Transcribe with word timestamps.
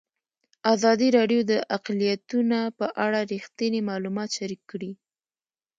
ازادي 0.73 1.07
راډیو 1.17 1.41
د 1.51 1.53
اقلیتونه 1.77 2.59
په 2.79 2.85
اړه 3.05 3.19
رښتیني 3.31 3.81
معلومات 3.89 4.29
شریک 4.37 4.61
کړي. 4.71 4.91